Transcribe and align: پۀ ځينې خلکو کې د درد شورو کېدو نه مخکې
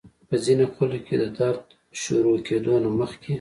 پۀ 0.27 0.35
ځينې 0.43 0.65
خلکو 0.75 1.05
کې 1.07 1.15
د 1.23 1.25
درد 1.37 1.63
شورو 2.01 2.33
کېدو 2.47 2.73
نه 2.83 2.89
مخکې 2.99 3.29